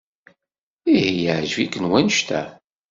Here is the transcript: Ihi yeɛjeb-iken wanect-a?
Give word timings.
Ihi 0.93 1.11
yeɛjeb-iken 1.23 1.89
wanect-a? 1.91 2.41